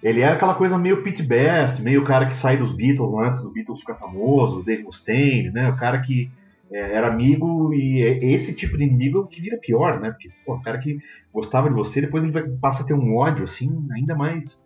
[0.04, 3.42] Ele é aquela coisa meio Pete Best, meio o cara que sai dos Beatles antes
[3.42, 5.70] do Beatles ficar famoso, o Dave Mustaine, né?
[5.70, 6.30] O cara que
[6.70, 10.12] é, era amigo e é esse tipo de inimigo que vira pior, né?
[10.12, 11.00] Porque pô, o cara que
[11.34, 14.62] gostava de você, depois ele vai, passa a ter um ódio, assim, ainda mais.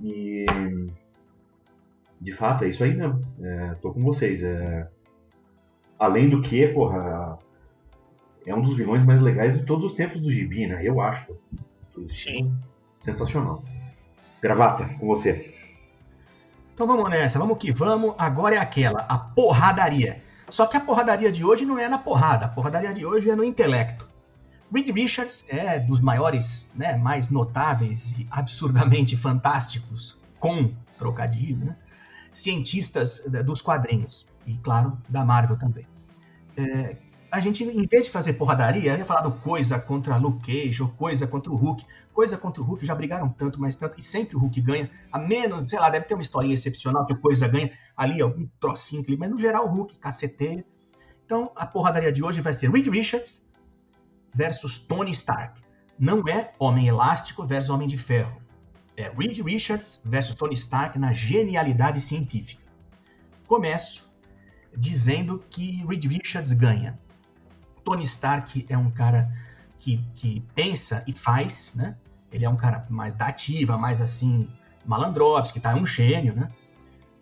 [0.00, 0.46] E.
[2.20, 3.18] De fato, é isso aí mesmo.
[3.42, 4.44] É, tô com vocês.
[4.44, 4.86] É,
[5.98, 7.36] além do que, porra,
[8.46, 10.80] é um dos vilões mais legais de todos os tempos do Gibi, né?
[10.84, 11.36] Eu acho.
[12.14, 12.54] Sim.
[13.00, 13.60] Sensacional.
[14.42, 15.54] Gravata, com você.
[16.74, 18.14] Então vamos nessa, vamos que vamos.
[18.18, 20.20] Agora é aquela, a porradaria.
[20.50, 23.36] Só que a porradaria de hoje não é na porrada, a porradaria de hoje é
[23.36, 24.08] no intelecto.
[24.74, 31.76] Reed Richards é dos maiores, né, mais notáveis e absurdamente fantásticos, com trocadilho, né,
[32.32, 34.26] cientistas dos quadrinhos.
[34.46, 35.86] E, claro, da Marvel também.
[36.56, 36.96] É,
[37.32, 40.90] a gente, em vez de fazer porradaria, ia falar do coisa contra Luke Cage, ou
[40.90, 41.82] coisa contra o Hulk.
[42.12, 44.90] Coisa contra o Hulk já brigaram tanto, mas tanto, e sempre o Hulk ganha.
[45.10, 48.46] A menos, sei lá, deve ter uma historinha excepcional que o coisa ganha ali, algum
[48.60, 50.62] trocinho, mas no geral o Hulk caceteia.
[51.24, 53.48] Então a porradaria de hoje vai ser Reed Richards
[54.34, 55.58] versus Tony Stark.
[55.98, 58.42] Não é Homem Elástico versus Homem de Ferro.
[58.94, 62.62] É Reed Richards versus Tony Stark na genialidade científica.
[63.46, 64.06] Começo
[64.76, 67.00] dizendo que Reed Richards ganha.
[67.84, 69.30] Tony Stark é um cara
[69.78, 71.96] que, que pensa e faz, né?
[72.30, 74.48] Ele é um cara mais da ativa, mais assim,
[74.86, 75.72] malandrovski, tá?
[75.72, 76.50] É um gênio, né?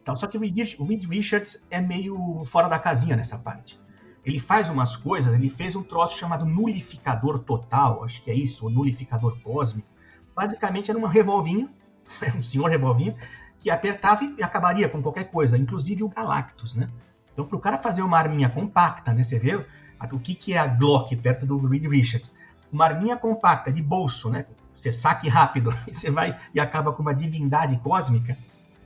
[0.03, 3.79] Então, só que o Reed Richards é meio fora da casinha nessa parte.
[4.25, 8.67] Ele faz umas coisas, ele fez um troço chamado nulificador total, acho que é isso,
[8.67, 9.89] o nulificador cósmico.
[10.35, 11.69] Basicamente era uma revolvinha,
[12.37, 13.15] um senhor revolvinho,
[13.59, 16.87] que apertava e acabaria com qualquer coisa, inclusive o Galactus, né?
[17.33, 19.23] Então, para o cara fazer uma arminha compacta, né?
[19.23, 19.65] Você vê
[20.13, 22.33] o que, que é a Glock perto do Reed Richards?
[22.73, 24.47] Uma arminha compacta de bolso, né?
[24.75, 28.37] Você saque rápido e você vai e acaba com uma divindade cósmica.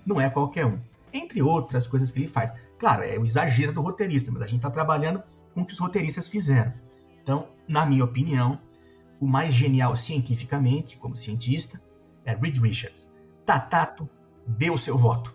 [0.05, 0.79] Não é qualquer um.
[1.13, 2.53] Entre outras coisas que ele faz.
[2.79, 5.23] Claro, é o exagero do roteirista, mas a gente está trabalhando
[5.55, 6.73] com o que os roteiristas fizeram.
[7.23, 8.59] Então, na minha opinião,
[9.21, 11.81] o mais genial cientificamente, como cientista,
[12.25, 13.11] é Reed Richards.
[13.47, 14.09] Tatato,
[14.73, 15.33] o seu voto.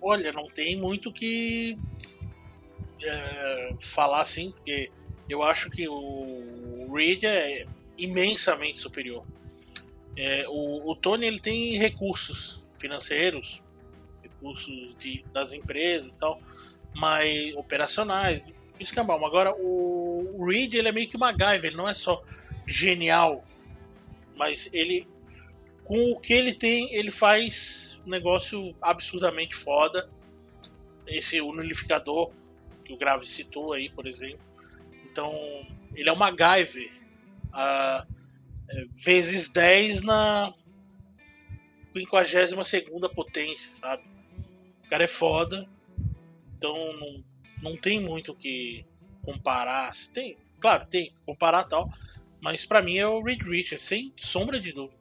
[0.00, 1.78] Olha, não tem muito que
[3.02, 4.90] é, falar assim, porque
[5.28, 9.24] eu acho que o Reed é imensamente superior.
[10.16, 13.62] É, o, o, Tony ele tem recursos financeiros,
[14.22, 16.40] recursos de, das empresas e tal,
[16.94, 18.42] mas operacionais,
[18.80, 19.24] escambau.
[19.24, 22.22] Agora o, o Reed ele é meio que uma MacGyver, ele não é só
[22.66, 23.44] genial,
[24.36, 25.06] mas ele
[25.84, 30.08] com o que ele tem ele faz um negócio absurdamente foda.
[31.06, 32.30] Esse unificador
[32.88, 34.40] que o Grave citou aí, por exemplo.
[35.04, 35.32] Então,
[35.94, 36.90] ele é uma MacGyver
[37.48, 38.06] uh,
[38.96, 40.54] vezes 10 na
[41.92, 44.02] 52 potência, sabe?
[44.84, 45.68] O cara é foda,
[46.56, 47.24] então não,
[47.62, 48.86] não tem muito o que
[49.22, 49.92] comparar.
[50.14, 51.92] Tem, claro, tem comparar tal,
[52.40, 54.98] mas para mim é o Reed Richards, sem sombra de dúvida.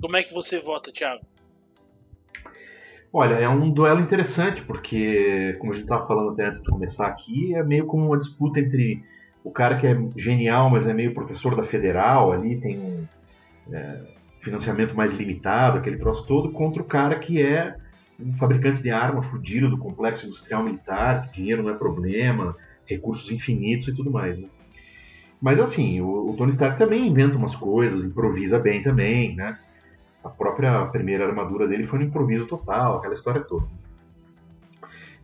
[0.00, 1.24] Como é que você vota, Thiago?
[3.18, 7.06] Olha, é um duelo interessante, porque, como a gente estava falando até antes de começar
[7.06, 9.02] aqui, é meio como uma disputa entre
[9.42, 13.06] o cara que é genial, mas é meio professor da federal, ali tem um
[13.72, 14.02] é,
[14.42, 17.74] financiamento mais limitado, aquele troço todo, contra o cara que é
[18.20, 23.32] um fabricante de arma fudido do complexo industrial militar, que dinheiro não é problema, recursos
[23.32, 24.38] infinitos e tudo mais.
[24.38, 24.46] Né?
[25.40, 29.56] Mas assim, o, o Tony Stark também inventa umas coisas, improvisa bem também, né?
[30.26, 33.66] A própria primeira armadura dele foi um improviso total, aquela história toda.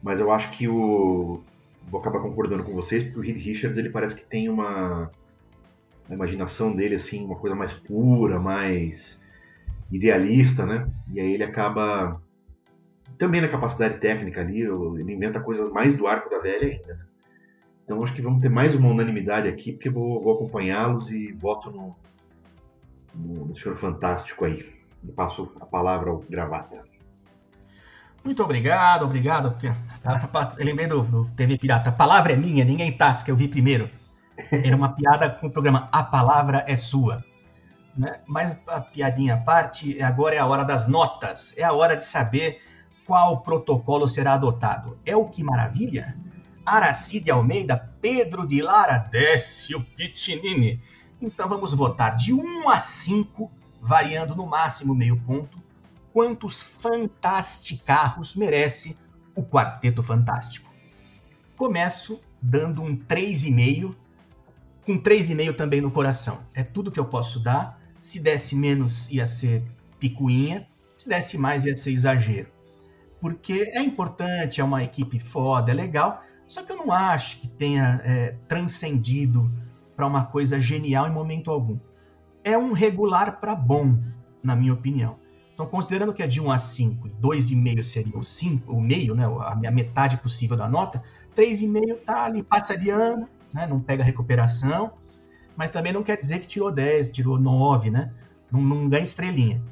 [0.03, 1.43] Mas eu acho que o.
[1.89, 5.11] Vou acabar concordando com vocês, porque o Reed Richards ele parece que tem uma.
[6.09, 9.21] A imaginação dele, assim, uma coisa mais pura, mais
[9.91, 10.89] idealista, né?
[11.13, 12.21] E aí ele acaba.
[13.19, 16.95] Também na capacidade técnica ali, ele inventa coisas mais do arco da velha ainda.
[16.95, 17.05] Né?
[17.85, 21.71] Então acho que vamos ter mais uma unanimidade aqui, porque vou, vou acompanhá-los e voto
[21.71, 21.97] no,
[23.15, 24.82] no, no Senhor Fantástico aí.
[25.05, 26.85] E passo a palavra ao Gravata.
[28.25, 29.57] Muito obrigado, obrigado.
[30.59, 31.91] Eu lembrei do, do, TV Pirata.
[31.91, 33.91] A palavra é minha, ninguém tasca, eu vi primeiro.
[34.51, 37.25] Era uma piada com o programa A Palavra é Sua.
[37.97, 38.21] Né?
[38.27, 41.53] Mas a piadinha à parte, agora é a hora das notas.
[41.59, 42.61] É a hora de saber
[43.05, 44.97] qual protocolo será adotado.
[45.05, 46.17] É o que maravilha?
[46.65, 50.81] Aracide Almeida, Pedro de Lara, Décio Pitinini.
[51.21, 53.51] Então vamos votar de 1 a 5
[53.83, 55.59] variando no máximo meio ponto,
[56.13, 58.97] quantos fantasticarros merece
[59.35, 60.71] o Quarteto Fantástico.
[61.57, 63.95] Começo dando um 3,5,
[64.87, 66.39] com 3,5 também no coração.
[66.55, 67.81] É tudo que eu posso dar.
[68.01, 69.65] Se desse menos, ia ser
[69.99, 70.67] picuinha.
[70.97, 72.49] Se desse mais, ia ser exagero.
[73.21, 76.23] Porque é importante, é uma equipe foda, é legal.
[76.47, 79.51] Só que eu não acho que tenha é, transcendido
[79.97, 81.79] para uma coisa genial em momento algum
[82.45, 83.97] é um regular para bom,
[84.43, 85.17] na minha opinião.
[85.55, 89.25] Então, considerando que é de 1 a 5, 2,5 seria o 5, o meio, né,
[89.27, 91.03] a metade possível da nota,
[91.37, 94.93] 3,5 tá ali, passa de ano, né, não pega recuperação,
[95.57, 98.11] mas também não quer dizer que tirou 10, tirou 9, né?
[98.51, 99.63] Não, não ganha estrelinha.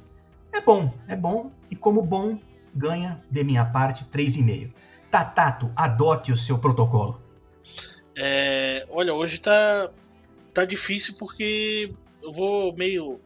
[0.53, 2.39] É bom, é bom, e como bom,
[2.75, 4.71] ganha, de minha parte, 3,5.
[5.11, 7.21] Tatato, adote o seu protocolo.
[8.17, 9.91] É, olha, hoje tá
[10.53, 11.93] tá difícil porque
[12.23, 13.21] eu vou meio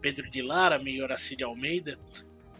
[0.00, 1.98] Pedro de Lara, meio Horacide Almeida,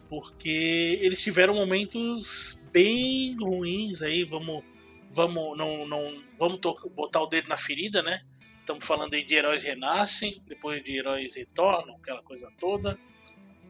[0.09, 4.63] porque eles tiveram momentos bem ruins aí, vamos
[5.11, 6.61] vamos não não vamos
[6.95, 8.23] botar o dedo na ferida, né?
[8.61, 12.99] Estamos falando aí de heróis renascem, depois de heróis retornam, aquela coisa toda.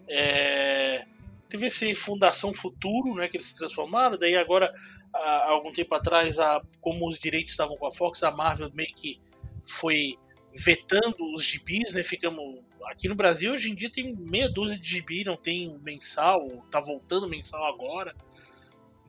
[0.07, 1.07] É,
[1.49, 4.73] teve esse Fundação Futuro, né, que eles se transformaram, daí agora,
[5.15, 8.95] há algum tempo atrás, a, como os direitos estavam com a Fox, a Marvel meio
[8.95, 9.21] que
[9.65, 10.17] foi
[10.55, 12.61] vetando os gibis, né, ficamos...
[12.87, 16.81] Aqui no Brasil, hoje em dia, tem meia dúzia de gibi, não tem mensal, tá
[16.81, 18.15] voltando mensal agora.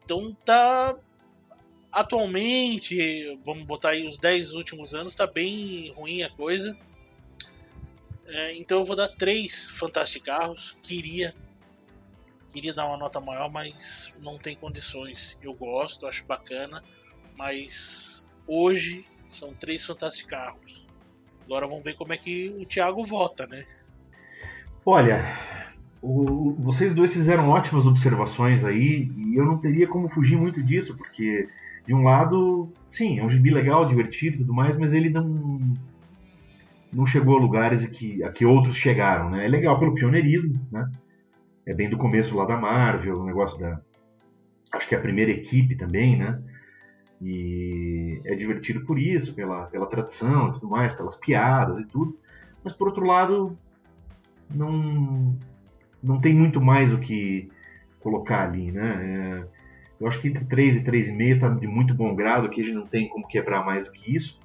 [0.03, 0.97] Então tá
[1.91, 6.77] Atualmente, vamos botar aí os 10 últimos anos, tá bem ruim a coisa.
[8.27, 10.77] É, então eu vou dar 3 Fantastic Carros.
[10.81, 11.35] Queria
[12.51, 15.37] queria dar uma nota maior, mas não tem condições.
[15.41, 16.83] Eu gosto, acho bacana,
[17.35, 20.87] mas hoje são três Fantastic Carros.
[21.45, 23.63] Agora vamos ver como é que o Thiago vota, né?
[24.85, 25.25] Olha,
[26.01, 30.97] o, vocês dois fizeram ótimas observações aí e eu não teria como fugir muito disso,
[30.97, 31.47] porque
[31.85, 35.59] de um lado, sim, é um gibi legal, divertido e tudo mais, mas ele não
[36.91, 39.45] não chegou a lugares a que, a que outros chegaram, né?
[39.45, 40.89] É legal pelo pioneirismo, né?
[41.65, 43.79] É bem do começo lá da Marvel, o negócio da...
[44.73, 46.41] Acho que é a primeira equipe também, né?
[47.21, 52.17] E é divertido por isso, pela, pela tradição e tudo mais, pelas piadas e tudo.
[52.63, 53.57] Mas por outro lado,
[54.49, 55.37] não,
[56.01, 57.49] não tem muito mais o que
[57.99, 59.45] colocar ali, né?
[59.47, 59.61] É,
[60.01, 62.75] eu acho que entre 3 e 3,5 está de muito bom grado, aqui a gente
[62.75, 64.39] não tem como quebrar mais do que isso.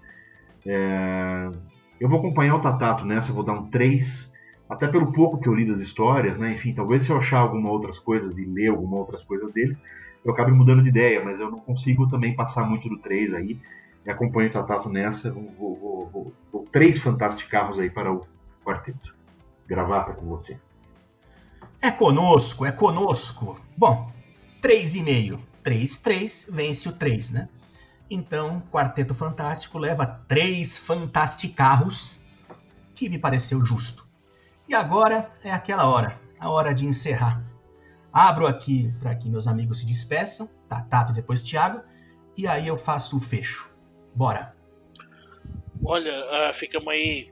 [0.67, 1.51] É...
[1.99, 4.31] Eu vou acompanhar o Tatato nessa, vou dar um 3,
[4.69, 6.53] até pelo pouco que eu li das histórias, né?
[6.53, 9.81] Enfim, talvez se eu achar algumas outras coisas e ler algumas outras coisas deles,
[10.27, 13.61] eu acabe mudando de ideia, mas eu não consigo também passar muito do 3 aí.
[14.05, 18.27] E acompanho o Tatato nessa, vou, vou, vou, vou, três fantásticos carros aí para o
[18.65, 19.15] quarteto.
[19.67, 20.59] Gravata com você.
[21.81, 23.61] É conosco, é conosco.
[23.77, 24.11] Bom,
[24.63, 25.39] 3,5.
[25.63, 27.49] 3, 3, vence o 3, né?
[28.09, 32.21] Então, Quarteto Fantástico leva três fantasticarros,
[32.95, 34.07] que me pareceu justo.
[34.69, 37.43] E agora é aquela hora, a hora de encerrar.
[38.19, 41.83] Abro aqui para que meus amigos se despeçam, Tatato e depois Thiago,
[42.37, 43.71] e aí eu faço o fecho.
[44.15, 44.57] Bora!
[45.85, 47.31] Olha, uh, ficamos aí,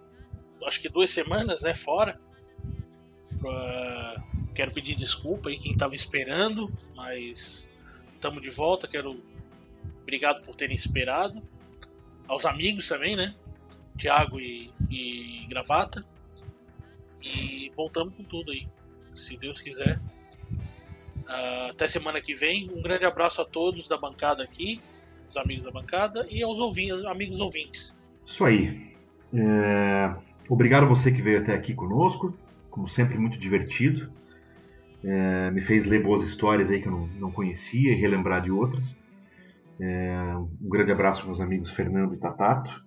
[0.66, 2.16] acho que duas semanas, né, fora.
[3.36, 7.68] Uh, Quero pedir desculpa aí quem estava esperando, mas
[8.14, 8.86] estamos de volta.
[8.86, 9.20] Quero
[10.02, 11.42] obrigado por terem esperado.
[12.28, 13.34] Aos amigos também, né?
[13.98, 16.04] Tiago e, e Gravata.
[17.20, 18.68] E voltamos com tudo aí.
[19.12, 20.00] Se Deus quiser.
[21.24, 22.70] Uh, até semana que vem.
[22.74, 24.80] Um grande abraço a todos da bancada aqui,
[25.30, 27.96] os amigos da bancada e aos ouvintes, amigos ouvintes.
[28.24, 28.92] Isso aí.
[29.32, 30.14] É...
[30.48, 32.36] Obrigado você que veio até aqui conosco.
[32.70, 34.10] Como sempre, muito divertido.
[35.02, 38.50] É, me fez ler boas histórias aí que eu não, não conhecia e relembrar de
[38.50, 38.96] outras.
[39.78, 42.82] É, um grande abraço aos meus amigos Fernando e Tatato.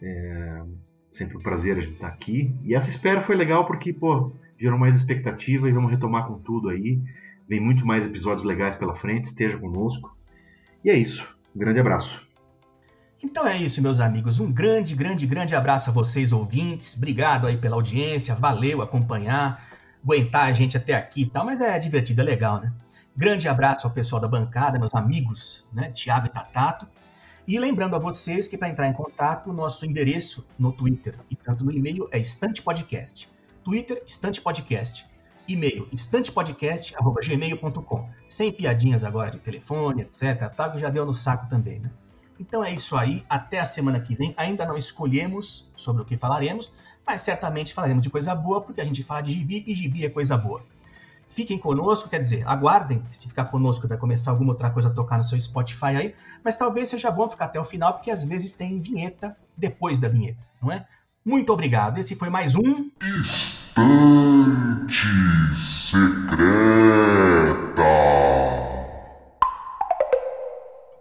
[0.00, 0.62] É,
[1.08, 2.54] sempre um prazer a gente estar aqui.
[2.64, 6.68] E essa espera foi legal porque, pô, gerou mais expectativa e vamos retomar com tudo
[6.68, 7.00] aí.
[7.52, 10.16] Vem muito mais episódios legais pela frente, esteja conosco.
[10.82, 11.22] E é isso.
[11.54, 12.18] Um grande abraço.
[13.22, 14.40] Então é isso, meus amigos.
[14.40, 16.96] Um grande, grande, grande abraço a vocês, ouvintes.
[16.96, 18.34] Obrigado aí pela audiência.
[18.34, 19.68] Valeu acompanhar
[20.02, 22.72] aguentar a gente até aqui e tal, mas é divertido, é legal, né?
[23.14, 25.90] Grande abraço ao pessoal da bancada, meus amigos, né?
[25.90, 26.88] Tiago e Tatato.
[27.46, 31.66] E lembrando a vocês que para entrar em contato, nosso endereço no Twitter e tanto
[31.66, 33.28] no e-mail é Estante Podcast.
[33.62, 35.11] Twitter, Estante Podcast.
[35.52, 38.08] E-mail, estantepodcast.gmail.com.
[38.28, 40.52] Sem piadinhas agora de telefone, etc.
[40.54, 41.90] Tá, já deu no saco também, né?
[42.38, 43.24] Então é isso aí.
[43.28, 44.34] Até a semana que vem.
[44.36, 46.72] Ainda não escolhemos sobre o que falaremos,
[47.06, 50.10] mas certamente falaremos de coisa boa, porque a gente fala de gibi e gibi é
[50.10, 50.62] coisa boa.
[51.28, 53.02] Fiquem conosco, quer dizer, aguardem.
[53.10, 56.14] Se ficar conosco, vai começar alguma outra coisa a tocar no seu Spotify aí.
[56.44, 60.08] Mas talvez seja bom ficar até o final, porque às vezes tem vinheta depois da
[60.08, 60.86] vinheta, não é?
[61.24, 61.98] Muito obrigado.
[61.98, 62.90] Esse foi mais um.
[63.72, 66.92] Estante Secreta.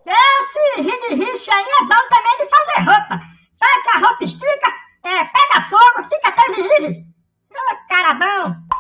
[0.08, 3.22] Esse ringue-rixe aí é bom também de fazer roupa.
[3.60, 6.92] Vai que a roupa estica, é, pega fogo, fica até visível.
[7.52, 8.71] Ô, cara bom.